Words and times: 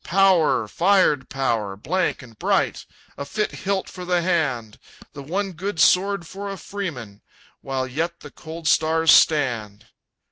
"Power, 0.03 0.67
fired 0.67 1.29
power, 1.29 1.75
blank 1.75 2.23
and 2.23 2.35
bright! 2.39 2.87
A 3.19 3.23
fit 3.23 3.51
hilt 3.51 3.87
for 3.87 4.03
the 4.03 4.23
hand! 4.23 4.79
The 5.13 5.21
one 5.21 5.51
good 5.51 5.79
sword 5.79 6.25
for 6.25 6.49
a 6.49 6.57
freeman, 6.57 7.21
While 7.61 7.85
yet 7.85 8.21
the 8.21 8.31
cold 8.31 8.67
stars 8.67 9.11
stand!" 9.11 9.85